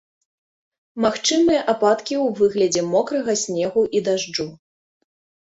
[1.05, 4.47] Магчымыя ападкі ў выглядзе мокрага снегу і дажджу.